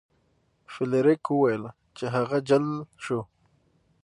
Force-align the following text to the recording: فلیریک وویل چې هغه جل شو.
فلیریک 0.73 1.23
وویل 1.31 1.63
چې 1.97 2.05
هغه 2.15 2.37
جل 2.49 2.65
شو. 3.03 3.19